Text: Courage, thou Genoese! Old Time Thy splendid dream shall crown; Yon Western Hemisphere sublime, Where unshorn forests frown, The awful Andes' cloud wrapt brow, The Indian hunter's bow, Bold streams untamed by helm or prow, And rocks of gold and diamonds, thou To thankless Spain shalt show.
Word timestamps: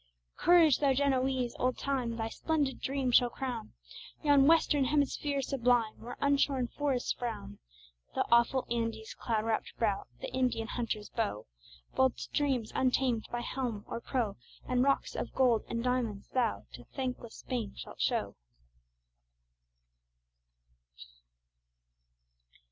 Courage, 0.35 0.79
thou 0.79 0.93
Genoese! 0.95 1.55
Old 1.59 1.77
Time 1.77 2.15
Thy 2.15 2.27
splendid 2.27 2.81
dream 2.81 3.11
shall 3.11 3.29
crown; 3.29 3.73
Yon 4.23 4.47
Western 4.47 4.85
Hemisphere 4.85 5.43
sublime, 5.43 5.99
Where 6.01 6.17
unshorn 6.19 6.69
forests 6.69 7.13
frown, 7.13 7.59
The 8.15 8.25
awful 8.31 8.65
Andes' 8.71 9.13
cloud 9.13 9.45
wrapt 9.45 9.77
brow, 9.77 10.05
The 10.19 10.33
Indian 10.33 10.69
hunter's 10.69 11.09
bow, 11.09 11.45
Bold 11.93 12.19
streams 12.19 12.71
untamed 12.73 13.27
by 13.31 13.41
helm 13.41 13.85
or 13.87 14.01
prow, 14.01 14.37
And 14.67 14.81
rocks 14.81 15.13
of 15.15 15.35
gold 15.35 15.63
and 15.69 15.83
diamonds, 15.83 16.29
thou 16.29 16.65
To 16.73 16.83
thankless 16.85 17.35
Spain 17.35 17.75
shalt 17.75 18.01
show. 18.01 18.35